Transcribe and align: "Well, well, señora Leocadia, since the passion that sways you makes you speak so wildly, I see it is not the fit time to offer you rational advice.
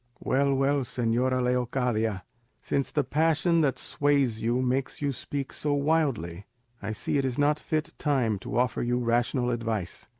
"Well, 0.19 0.55
well, 0.55 0.79
señora 0.79 1.43
Leocadia, 1.43 2.23
since 2.59 2.89
the 2.89 3.03
passion 3.03 3.61
that 3.61 3.77
sways 3.77 4.41
you 4.41 4.59
makes 4.59 4.99
you 4.99 5.11
speak 5.11 5.53
so 5.53 5.75
wildly, 5.75 6.47
I 6.81 6.91
see 6.91 7.19
it 7.19 7.23
is 7.25 7.37
not 7.37 7.57
the 7.57 7.63
fit 7.65 7.93
time 7.99 8.39
to 8.39 8.57
offer 8.57 8.81
you 8.81 8.97
rational 8.97 9.51
advice. 9.51 10.07